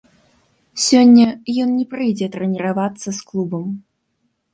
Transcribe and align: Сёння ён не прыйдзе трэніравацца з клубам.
Сёння 0.85 1.27
ён 1.63 1.69
не 1.81 1.85
прыйдзе 1.91 2.27
трэніравацца 2.37 3.07
з 3.19 3.29
клубам. 3.29 3.69